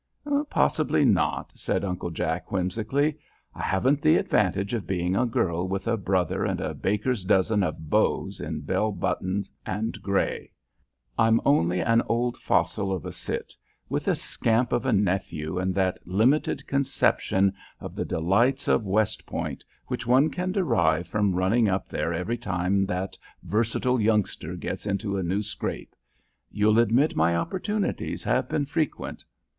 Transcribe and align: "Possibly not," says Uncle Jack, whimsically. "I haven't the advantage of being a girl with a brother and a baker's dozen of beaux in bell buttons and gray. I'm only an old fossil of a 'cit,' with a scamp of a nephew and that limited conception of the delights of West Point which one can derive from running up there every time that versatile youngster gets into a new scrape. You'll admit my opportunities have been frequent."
"Possibly 0.49 1.05
not," 1.05 1.51
says 1.55 1.83
Uncle 1.83 2.09
Jack, 2.09 2.51
whimsically. 2.51 3.19
"I 3.53 3.61
haven't 3.61 4.01
the 4.01 4.15
advantage 4.17 4.73
of 4.73 4.87
being 4.87 5.15
a 5.15 5.27
girl 5.27 5.67
with 5.67 5.87
a 5.87 5.95
brother 5.95 6.43
and 6.43 6.59
a 6.59 6.73
baker's 6.73 7.23
dozen 7.23 7.61
of 7.61 7.87
beaux 7.87 8.31
in 8.39 8.61
bell 8.61 8.91
buttons 8.91 9.51
and 9.63 10.01
gray. 10.01 10.51
I'm 11.19 11.39
only 11.45 11.81
an 11.81 12.01
old 12.09 12.35
fossil 12.37 12.91
of 12.91 13.05
a 13.05 13.11
'cit,' 13.11 13.53
with 13.89 14.07
a 14.07 14.15
scamp 14.15 14.71
of 14.71 14.87
a 14.87 14.91
nephew 14.91 15.59
and 15.59 15.75
that 15.75 15.99
limited 16.03 16.65
conception 16.65 17.53
of 17.79 17.93
the 17.93 18.03
delights 18.03 18.67
of 18.67 18.83
West 18.87 19.27
Point 19.27 19.63
which 19.85 20.07
one 20.07 20.31
can 20.31 20.51
derive 20.51 21.07
from 21.07 21.35
running 21.35 21.69
up 21.69 21.89
there 21.89 22.11
every 22.11 22.39
time 22.39 22.87
that 22.87 23.19
versatile 23.43 24.01
youngster 24.01 24.55
gets 24.55 24.87
into 24.87 25.15
a 25.17 25.21
new 25.21 25.43
scrape. 25.43 25.95
You'll 26.49 26.79
admit 26.79 27.15
my 27.15 27.35
opportunities 27.35 28.23
have 28.23 28.49
been 28.49 28.65
frequent." 28.65 29.23